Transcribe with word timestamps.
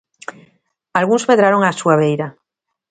Algúns 0.99 1.27
medraron 1.29 1.65
á 1.67 1.71
súa 1.79 1.95
beira. 2.01 2.27